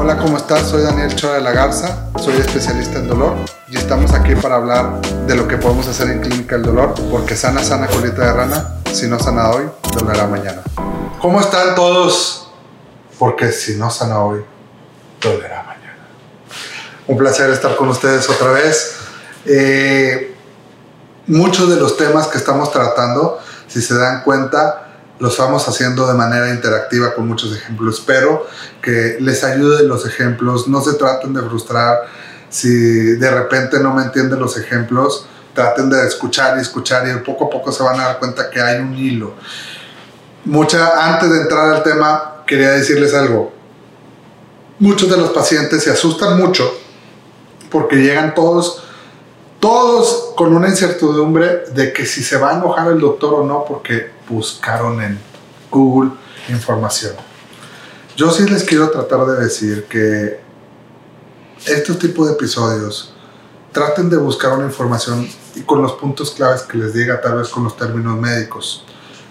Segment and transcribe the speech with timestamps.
[0.00, 0.68] Hola, ¿cómo estás?
[0.68, 3.34] Soy Daniel Chora de la Garza, soy especialista en dolor
[3.68, 7.34] y estamos aquí para hablar de lo que podemos hacer en Clínica del Dolor, porque
[7.34, 10.62] sana, sana colita de rana, si no sana hoy, dolerá mañana.
[11.20, 12.48] ¿Cómo están todos?
[13.18, 14.44] Porque si no sana hoy,
[15.20, 16.06] dolerá mañana.
[17.08, 18.98] Un placer estar con ustedes otra vez.
[19.46, 20.32] Eh,
[21.26, 24.87] muchos de los temas que estamos tratando, si se dan cuenta,
[25.18, 27.98] los vamos haciendo de manera interactiva con muchos ejemplos.
[27.98, 28.46] Espero
[28.82, 32.02] que les ayude los ejemplos, no se traten de frustrar.
[32.48, 37.46] Si de repente no me entienden los ejemplos, traten de escuchar y escuchar y poco
[37.46, 39.34] a poco se van a dar cuenta que hay un hilo.
[40.44, 43.52] Mucha, antes de entrar al tema, quería decirles algo.
[44.78, 46.72] Muchos de los pacientes se asustan mucho
[47.70, 48.84] porque llegan todos
[49.60, 53.64] todos con una incertidumbre de que si se va a enojar el doctor o no
[53.66, 55.18] porque buscaron en
[55.70, 56.12] Google
[56.48, 57.14] información.
[58.16, 60.40] Yo sí les quiero tratar de decir que
[61.66, 63.14] estos tipos de episodios
[63.72, 67.48] traten de buscar una información y con los puntos claves que les diga, tal vez
[67.48, 68.84] con los términos médicos,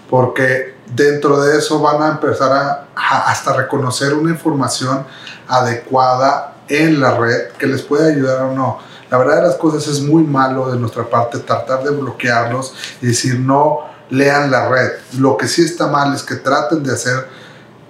[0.08, 5.04] porque dentro de eso van a empezar a, a hasta reconocer una información
[5.48, 9.86] adecuada en la red que les puede ayudar o no la verdad de las cosas
[9.86, 14.90] es muy malo de nuestra parte tratar de bloquearlos y decir no lean la red.
[15.18, 17.28] Lo que sí está mal es que traten de hacer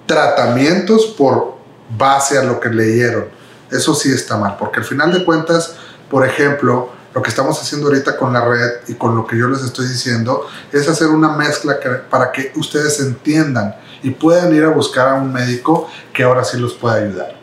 [0.05, 1.57] tratamientos por
[1.97, 3.25] base a lo que leyeron.
[3.71, 5.75] Eso sí está mal, porque al final de cuentas,
[6.09, 9.47] por ejemplo, lo que estamos haciendo ahorita con la red y con lo que yo
[9.47, 11.77] les estoy diciendo es hacer una mezcla
[12.09, 16.57] para que ustedes entiendan y puedan ir a buscar a un médico que ahora sí
[16.57, 17.39] los pueda ayudar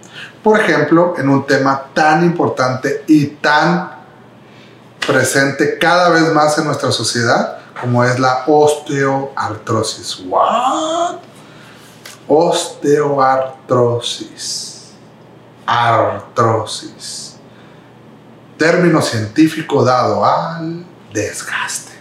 [0.46, 3.90] por ejemplo, en un tema tan importante y tan
[5.04, 10.24] presente cada vez más en nuestra sociedad como es la osteoartrosis.
[10.26, 11.16] ¿What?
[12.28, 14.90] Osteoartrosis.
[15.66, 17.36] Artrosis.
[18.56, 21.92] Término científico dado al desgaste.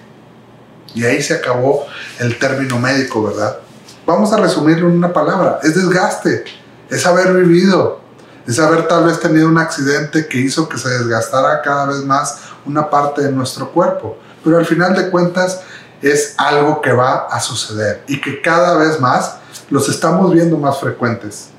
[0.94, 1.86] Y ahí se acabó
[2.20, 3.58] el término médico, ¿verdad?
[4.06, 5.60] Vamos a resumirlo en una palabra.
[5.64, 6.46] Es desgaste.
[6.90, 8.06] Es haber vivido
[8.48, 12.40] es haber tal vez tenido un accidente que hizo que se desgastara cada vez más
[12.66, 14.18] una parte de nuestro cuerpo.
[14.46, 15.62] Pero al final de cuentas
[16.02, 19.38] es algo que va a suceder y que cada vez más
[19.70, 21.50] los estamos viendo más frecuentes.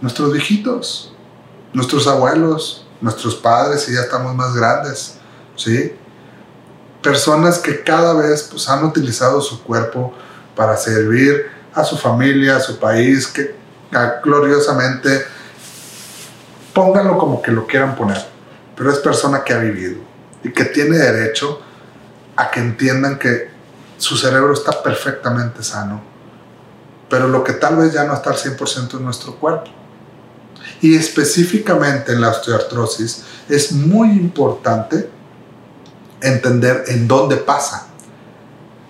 [0.00, 1.14] Nuestros viejitos,
[1.72, 5.14] nuestros abuelos, nuestros padres y ya estamos más grandes,
[5.54, 5.94] ¿sí?
[7.00, 10.12] Personas que cada vez pues, han utilizado su cuerpo
[10.56, 13.54] para servir a su familia, a su país, que
[14.24, 15.24] gloriosamente
[16.74, 18.18] pónganlo como que lo quieran poner,
[18.76, 19.98] pero es persona que ha vivido
[20.42, 21.62] y que tiene derecho
[22.36, 23.50] a que entiendan que
[23.98, 26.02] su cerebro está perfectamente sano,
[27.08, 29.70] pero lo que tal vez ya no está al 100% en nuestro cuerpo.
[30.80, 35.08] Y específicamente en la osteoartrosis es muy importante
[36.20, 37.86] entender en dónde pasa.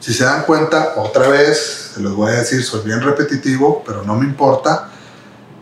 [0.01, 4.03] Si se dan cuenta, otra vez, se los voy a decir, soy bien repetitivo, pero
[4.03, 4.89] no me importa,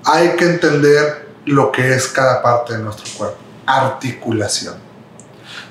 [0.05, 3.39] hay que entender lo que es cada parte de nuestro cuerpo.
[3.67, 4.75] Articulación.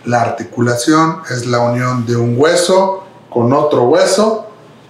[0.05, 4.47] La articulación es la unión de un hueso con otro hueso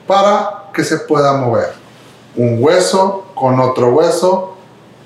[0.07, 1.73] para que se pueda mover.
[2.35, 4.55] Un hueso con otro hueso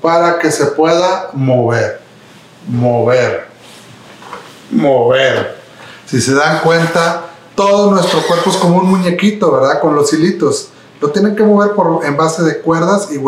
[0.01, 2.01] para que se pueda mover.
[2.67, 3.47] Mover.
[4.71, 5.57] Mover.
[6.05, 7.25] Si se dan cuenta,
[7.55, 9.81] todo nuestro cuerpo es como un muñequito, ¿verdad?
[9.81, 10.69] Con los hilitos.
[11.01, 13.19] Lo tienen que mover por, en base de cuerdas y,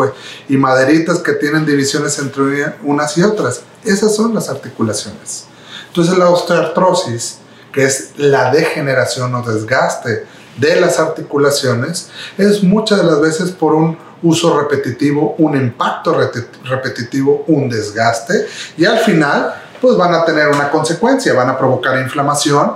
[0.52, 3.62] y maderitas que tienen divisiones entre unas y otras.
[3.84, 5.44] Esas son las articulaciones.
[5.90, 7.38] Entonces la osteoartrosis,
[7.72, 10.24] que es la degeneración o desgaste
[10.56, 16.16] de las articulaciones, es muchas de las veces por un uso repetitivo, un impacto
[16.64, 18.46] repetitivo, un desgaste
[18.76, 22.72] y al final pues van a tener una consecuencia, van a provocar inflamación,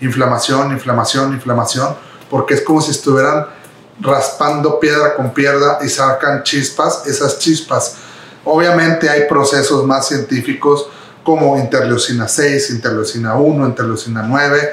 [0.00, 1.94] inflamación, inflamación, inflamación,
[2.28, 3.46] porque es como si estuvieran
[4.00, 7.96] raspando piedra con piedra y sacan chispas, esas chispas.
[8.44, 10.88] Obviamente hay procesos más científicos
[11.26, 14.70] como interleucina 6, interleucina 1, interleucina 9.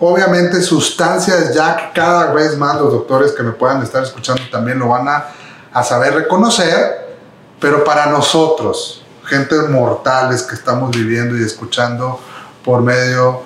[0.00, 4.78] Obviamente sustancias ya que cada vez más los doctores que me puedan estar escuchando también
[4.78, 5.26] lo van a,
[5.72, 7.16] a saber reconocer,
[7.60, 12.18] pero para nosotros, gente mortales que estamos viviendo y escuchando
[12.64, 13.42] por medio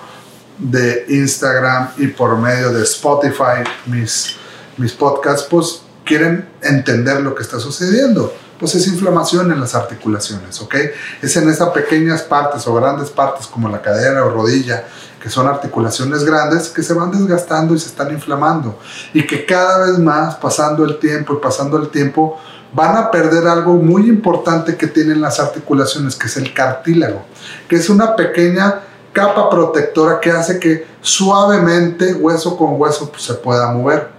[0.56, 4.36] de Instagram y por medio de Spotify, mis
[4.76, 8.34] mis podcasts, pues quieren entender lo que está sucediendo.
[8.58, 10.74] Pues es inflamación en las articulaciones, ¿ok?
[11.20, 14.84] Es en esas pequeñas partes o grandes partes como la cadera o rodilla,
[15.20, 18.78] que son articulaciones grandes, que se van desgastando y se están inflamando.
[19.12, 22.38] Y que cada vez más, pasando el tiempo y pasando el tiempo,
[22.72, 27.24] van a perder algo muy importante que tienen las articulaciones, que es el cartílago,
[27.68, 28.80] que es una pequeña
[29.12, 34.13] capa protectora que hace que suavemente, hueso con hueso, pues, se pueda mover.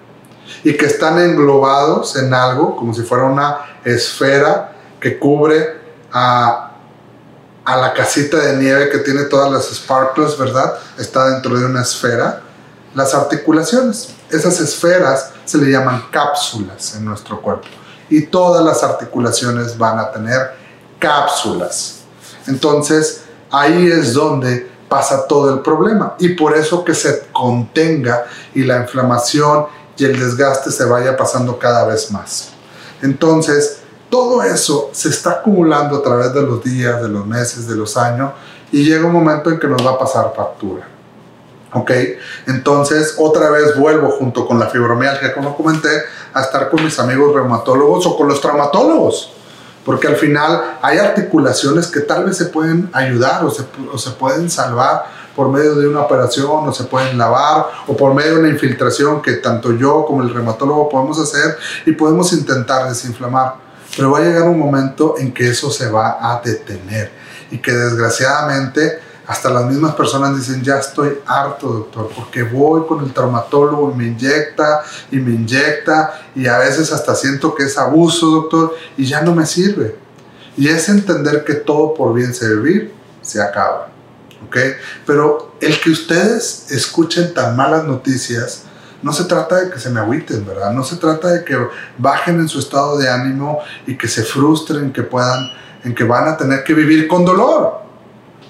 [0.64, 5.82] Y que están englobados en algo, como si fuera una esfera que cubre
[6.12, 6.72] a,
[7.64, 10.74] a la casita de nieve que tiene todas las sparkles, ¿verdad?
[10.98, 12.42] Está dentro de una esfera.
[12.94, 17.68] Las articulaciones, esas esferas se le llaman cápsulas en nuestro cuerpo.
[18.10, 20.56] Y todas las articulaciones van a tener
[21.00, 22.02] cápsulas.
[22.48, 26.16] Entonces, ahí es donde pasa todo el problema.
[26.20, 29.66] Y por eso que se contenga y la inflamación
[29.98, 32.50] y el desgaste se vaya pasando cada vez más.
[33.02, 37.76] Entonces, todo eso se está acumulando a través de los días, de los meses, de
[37.76, 38.32] los años
[38.72, 40.88] y llega un momento en que nos va a pasar factura.
[41.74, 41.92] ¿Ok?
[42.48, 45.90] Entonces, otra vez vuelvo junto con la fibromialgia, como comenté,
[46.34, 49.32] a estar con mis amigos reumatólogos o con los traumatólogos
[49.86, 53.64] porque al final hay articulaciones que tal vez se pueden ayudar o se,
[53.94, 58.14] o se, pueden salvar por medio de una operación o se pueden lavar o por
[58.14, 62.88] medio de una infiltración que tanto yo como el reumatólogo podemos hacer y podemos intentar
[62.88, 63.56] desinflamar.
[63.96, 67.12] Pero va a llegar un momento en que eso se va a detener
[67.52, 73.04] y que desgraciadamente hasta las mismas personas dicen, ya estoy harto, doctor, porque voy con
[73.04, 77.78] el traumatólogo y me inyecta y me inyecta y a veces hasta siento que es
[77.78, 79.98] abuso, doctor, y ya no me sirve.
[80.58, 83.95] Y es entender que todo por bien servir se acaba.
[84.46, 84.58] ¿Ok?
[85.06, 88.64] Pero el que ustedes escuchen tan malas noticias,
[89.02, 90.72] no se trata de que se me agüiten, ¿verdad?
[90.72, 91.56] No se trata de que
[91.98, 95.52] bajen en su estado de ánimo y que se frustren, que puedan,
[95.84, 97.86] en que van a tener que vivir con dolor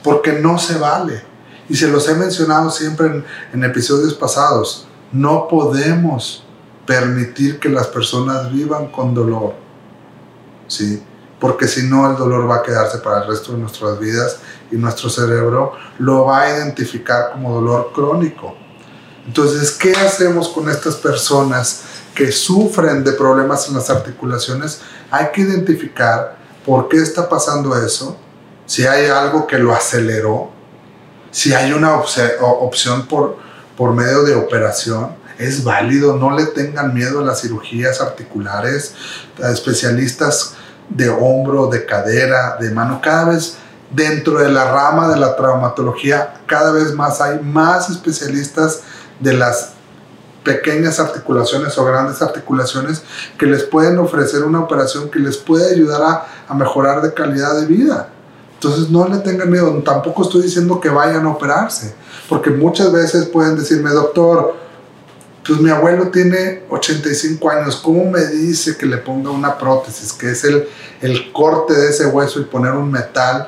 [0.06, 1.24] porque no se vale.
[1.68, 4.88] Y se los he mencionado siempre en, episodios pasados.
[5.12, 6.46] No podemos
[6.86, 9.56] permitir que las personas vivan con dolor.
[10.68, 11.02] ¿Sí?
[11.40, 14.38] Porque si no, el dolor va a quedarse para el resto de nuestras vidas
[14.72, 18.56] y nuestro cerebro lo va a identificar como dolor crónico.
[19.28, 21.82] Entonces, ¿qué hacemos con estas personas
[22.14, 24.82] que sufren de problemas en las articulaciones?
[25.12, 28.18] Hay que identificar por qué está pasando eso
[28.66, 30.52] si hay algo que lo aceleró,
[31.32, 33.38] si hay una opción por,
[33.78, 38.96] por medio de operación, es válido, no le tengan miedo a las cirugías articulares,
[39.44, 40.56] a especialistas
[40.90, 43.58] de hombro, de cadera, de mano, cada vez
[43.92, 48.82] dentro de la rama de la traumatología, cada vez más hay más especialistas
[49.20, 49.72] de las
[50.44, 53.04] pequeñas articulaciones o grandes articulaciones
[53.38, 57.60] que les pueden ofrecer una operación que les puede ayudar a, a mejorar de calidad
[57.60, 58.10] de vida.
[58.54, 61.94] Entonces no le tengan miedo, tampoco estoy diciendo que vayan a operarse,
[62.30, 64.56] porque muchas veces pueden decirme, doctor,
[65.48, 70.32] pues mi abuelo tiene 85 años, ¿cómo me dice que le ponga una prótesis, que
[70.32, 70.68] es el,
[71.02, 73.48] el corte de ese hueso y poner un metal,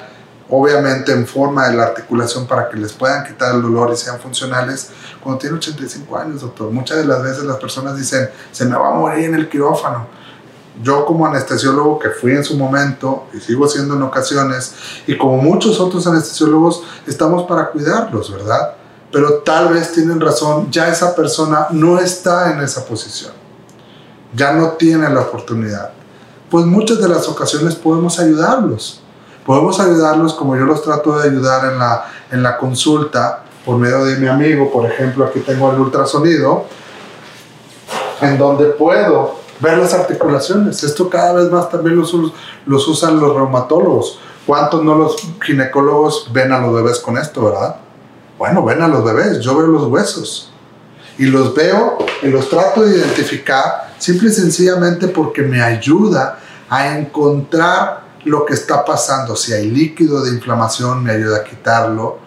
[0.50, 4.20] obviamente en forma de la articulación para que les puedan quitar el dolor y sean
[4.20, 4.90] funcionales,
[5.22, 6.72] cuando tiene 85 años, doctor?
[6.72, 10.18] Muchas de las veces las personas dicen, se me va a morir en el quirófano
[10.82, 14.76] yo como anestesiólogo que fui en su momento y sigo siendo en ocasiones,
[15.08, 18.74] y como muchos otros anestesiólogos, estamos para cuidarlos, ¿verdad?
[19.12, 23.32] Pero tal vez tienen razón, ya esa persona no está en esa posición,
[24.34, 25.92] ya no tiene la oportunidad.
[26.50, 29.02] Pues muchas de las ocasiones podemos ayudarlos.
[29.46, 34.06] Podemos ayudarlos como yo los trato de ayudar en la, en la consulta por medio
[34.06, 36.66] de mi amigo, por ejemplo, aquí tengo el ultrasonido,
[38.22, 40.84] en donde puedo ver las articulaciones.
[40.84, 42.16] Esto cada vez más también los,
[42.66, 44.20] los usan los reumatólogos.
[44.46, 47.76] ¿Cuántos no los ginecólogos ven a los bebés con esto, verdad?
[48.38, 50.52] Bueno, ven a los bebés, yo veo los huesos.
[51.18, 56.40] Y los veo y los trato de identificar simple y sencillamente porque me ayuda
[56.70, 59.36] a encontrar lo que está pasando.
[59.36, 62.20] Si hay líquido de inflamación, me ayuda a quitarlo.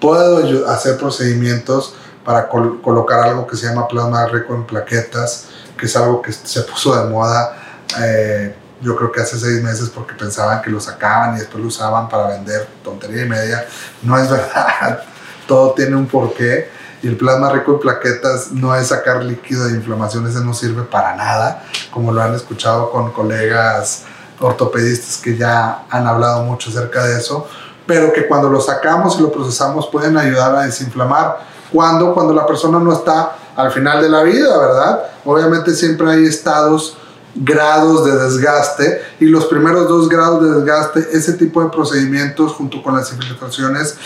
[0.00, 1.94] Puedo hacer procedimientos
[2.24, 6.62] para colocar algo que se llama plasma rico en plaquetas que es algo que se
[6.62, 7.56] puso de moda,
[8.00, 11.68] eh, yo creo que hace seis meses porque pensaban que lo sacaban y después lo
[11.68, 13.66] usaban para vender tontería y media.
[14.02, 15.02] No es verdad,
[15.46, 16.68] todo tiene un porqué
[17.02, 20.82] y el plasma rico en plaquetas no es sacar líquido de inflamación, ese no sirve
[20.82, 24.04] para nada, como lo han escuchado con colegas
[24.40, 27.46] ortopedistas que ya han hablado mucho acerca de eso,
[27.86, 31.38] pero que cuando lo sacamos y lo procesamos pueden ayudar a desinflamar.
[31.72, 35.02] Cuando, cuando la persona no está al final de la vida, ¿verdad?
[35.24, 36.96] Obviamente siempre hay estados,
[37.34, 42.82] grados de desgaste y los primeros dos grados de desgaste, ese tipo de procedimientos junto
[42.82, 43.96] con las infiltraciones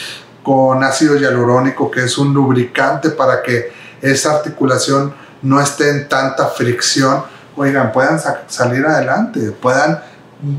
[0.43, 6.49] con ácido hialurónico, que es un lubricante para que esa articulación no esté en tanta
[6.49, 7.23] fricción,
[7.57, 10.03] oigan, puedan salir adelante, puedan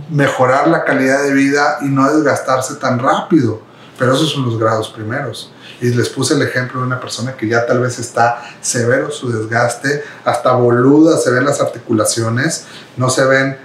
[0.10, 3.62] mejorar la calidad de vida y no desgastarse tan rápido.
[3.98, 5.54] Pero esos son los grados primeros.
[5.80, 9.32] Y les puse el ejemplo de una persona que ya tal vez está severo su
[9.32, 12.66] desgaste, hasta boluda se ven las articulaciones,
[12.98, 13.58] no se ven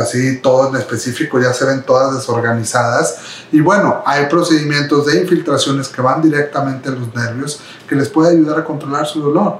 [0.00, 3.16] así todo en específico, ya se ven todas desorganizadas.
[3.52, 8.30] Y bueno, hay procedimientos de infiltraciones que van directamente a los nervios que les puede
[8.32, 9.58] ayudar a controlar su dolor.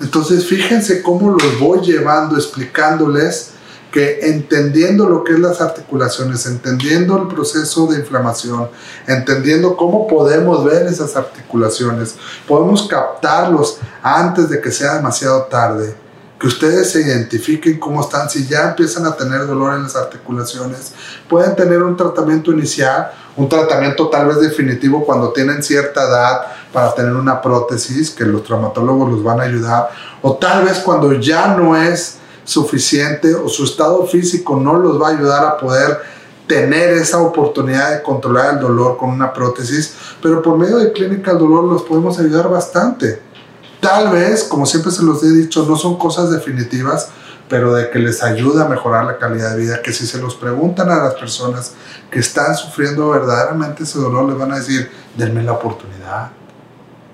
[0.00, 3.52] Entonces, fíjense cómo los voy llevando, explicándoles
[3.90, 8.68] que entendiendo lo que es las articulaciones, entendiendo el proceso de inflamación,
[9.06, 12.14] entendiendo cómo podemos ver esas articulaciones,
[12.46, 15.94] podemos captarlos antes de que sea demasiado tarde,
[16.40, 20.94] que ustedes se identifiquen cómo están, si ya empiezan a tener dolor en las articulaciones,
[21.28, 26.40] pueden tener un tratamiento inicial, un tratamiento tal vez definitivo cuando tienen cierta edad
[26.72, 29.90] para tener una prótesis, que los traumatólogos los van a ayudar,
[30.22, 35.08] o tal vez cuando ya no es suficiente o su estado físico no los va
[35.08, 36.00] a ayudar a poder
[36.46, 41.32] tener esa oportunidad de controlar el dolor con una prótesis, pero por medio de clínica
[41.32, 43.29] del dolor los podemos ayudar bastante.
[43.80, 47.08] Tal vez, como siempre se los he dicho, no son cosas definitivas,
[47.48, 50.34] pero de que les ayuda a mejorar la calidad de vida, que si se los
[50.34, 51.72] preguntan a las personas
[52.10, 56.30] que están sufriendo verdaderamente ese dolor, les van a decir, denme la oportunidad,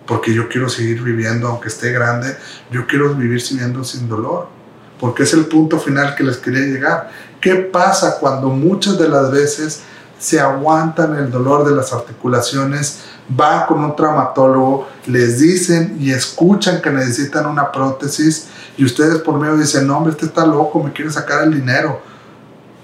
[0.07, 2.37] porque yo quiero seguir viviendo, aunque esté grande,
[2.71, 4.57] yo quiero vivir viviendo sin dolor
[5.01, 7.11] porque es el punto final que les quería llegar.
[7.41, 9.83] ¿Qué pasa cuando muchas de las veces
[10.19, 16.81] se aguantan el dolor de las articulaciones, van con un traumatólogo, les dicen y escuchan
[16.81, 20.93] que necesitan una prótesis y ustedes por medio dicen, no hombre, este está loco, me
[20.93, 22.01] quiere sacar el dinero.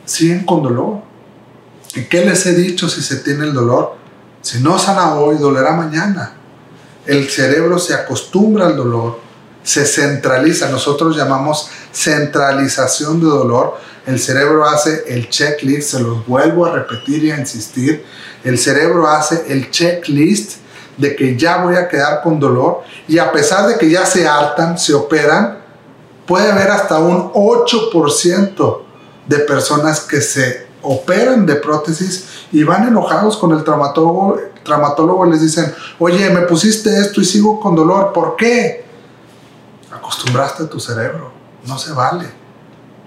[0.05, 1.03] Siguen con dolor.
[1.95, 3.97] ¿Y qué les he dicho si se tiene el dolor?
[4.41, 6.33] Si no sana hoy, dolerá mañana.
[7.07, 9.21] El cerebro se acostumbra al dolor
[9.63, 13.79] se centraliza, nosotros llamamos centralización de dolor.
[14.07, 18.05] El cerebro hace el checklist, se los vuelvo a repetir y a insistir.
[18.43, 20.57] El cerebro hace el checklist
[20.97, 24.27] de que ya voy a quedar con dolor y a pesar de que ya se
[24.27, 25.59] hartan, se operan,
[26.27, 28.83] puede haber hasta un 8%
[29.27, 34.39] de personas que se operan de prótesis y van enojados con el traumatólogo.
[34.65, 38.85] traumatólogo les dicen, oye, me pusiste esto y sigo con dolor, ¿por qué?
[40.13, 41.33] Acostumbraste a tu cerebro,
[41.65, 42.27] no se vale.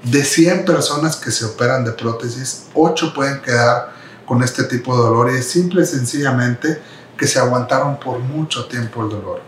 [0.03, 3.93] De 100 personas que se operan de prótesis, 8 pueden quedar
[4.25, 6.81] con este tipo de dolor y es simple y sencillamente
[7.17, 9.41] que se aguantaron por mucho tiempo el dolor.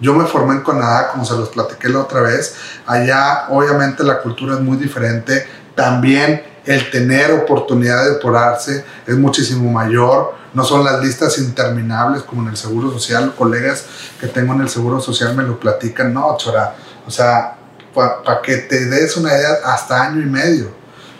[0.00, 2.54] Yo me formé en Canadá, como se los platiqué la otra vez.
[2.86, 5.46] Allá obviamente la cultura es muy diferente.
[5.74, 10.34] También el tener oportunidad de operarse es muchísimo mayor.
[10.52, 13.34] No son las listas interminables como en el Seguro Social.
[13.36, 13.86] Colegas
[14.20, 16.12] que tengo en el Seguro Social me lo platican.
[16.12, 16.74] No, chora.
[17.06, 17.56] O sea,
[17.94, 20.70] para que te des una idea, hasta año y medio.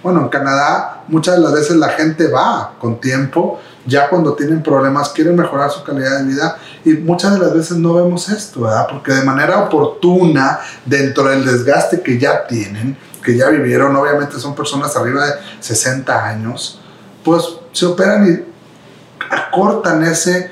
[0.03, 4.63] Bueno, en Canadá muchas de las veces la gente va con tiempo, ya cuando tienen
[4.63, 8.63] problemas quieren mejorar su calidad de vida y muchas de las veces no vemos esto,
[8.63, 8.87] ¿verdad?
[8.91, 14.55] Porque de manera oportuna, dentro del desgaste que ya tienen, que ya vivieron, obviamente son
[14.55, 16.81] personas arriba de 60 años,
[17.25, 20.51] pues se operan y acortan ese,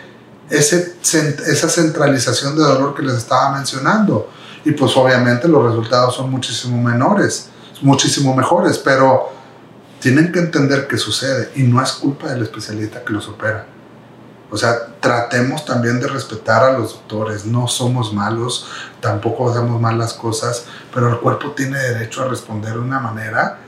[0.51, 4.31] ese, esa centralización de dolor que les estaba mencionando.
[4.65, 7.51] Y pues obviamente los resultados son muchísimo menores,
[7.83, 9.31] muchísimo mejores, pero
[10.01, 13.67] tienen que entender qué sucede y no es culpa del especialista que los opera
[14.51, 18.67] o sea, tratemos también de respetar a los doctores, no somos malos,
[19.01, 23.59] tampoco hacemos mal las cosas, pero el cuerpo tiene derecho a responder de una manera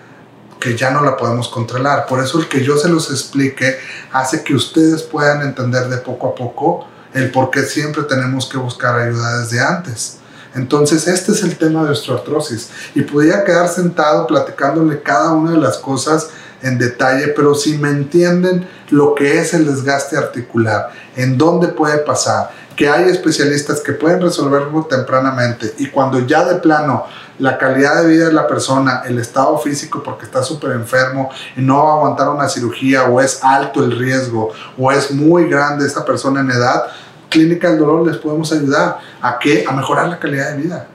[0.61, 2.07] que ya no la podemos controlar.
[2.07, 3.79] Por eso el que yo se los explique
[4.13, 8.59] hace que ustedes puedan entender de poco a poco el por qué siempre tenemos que
[8.59, 10.19] buscar ayuda desde antes.
[10.55, 12.71] Entonces, este es el tema de osteoartrosis.
[12.95, 16.31] Y podría quedar sentado platicándole cada una de las cosas
[16.63, 21.99] en detalle, pero si me entienden lo que es el desgaste articular, en dónde puede
[21.99, 27.07] pasar, que hay especialistas que pueden resolverlo tempranamente y cuando ya de plano
[27.41, 31.61] la calidad de vida de la persona, el estado físico porque está súper enfermo y
[31.61, 35.87] no va a aguantar una cirugía o es alto el riesgo o es muy grande
[35.87, 36.85] esta persona en edad,
[37.29, 40.89] Clínica del Dolor les podemos ayudar a que a mejorar la calidad de vida.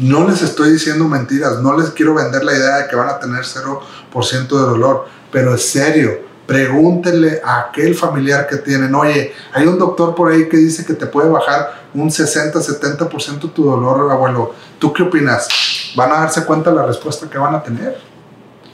[0.00, 3.18] No les estoy diciendo mentiras, no les quiero vender la idea de que van a
[3.18, 9.66] tener 0% de dolor, pero es serio, pregúntenle a aquel familiar que tienen, oye, hay
[9.66, 14.54] un doctor por ahí que dice que te puede bajar un 60-70% tu dolor, abuelo,
[14.78, 15.46] ¿tú qué opinas?
[15.94, 18.00] Van a darse cuenta de la respuesta que van a tener,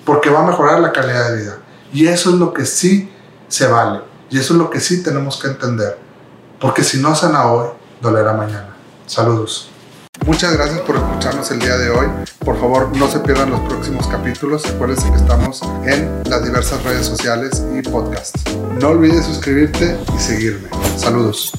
[0.05, 1.59] porque va a mejorar la calidad de vida.
[1.93, 3.13] Y eso es lo que sí
[3.49, 5.99] se vale, y eso es lo que sí tenemos que entender,
[6.61, 7.71] porque si no sana hoy,
[8.01, 8.77] dolerá mañana.
[9.07, 9.74] Saludos.
[10.27, 12.07] Muchas gracias por escucharnos el día de hoy.
[12.45, 14.65] Por favor, no se pierdan los próximos capítulos.
[14.67, 18.43] Acuérdense que estamos en las diversas redes sociales y podcasts.
[18.81, 20.69] No olvides suscribirte y seguirme.
[20.97, 21.53] Saludos.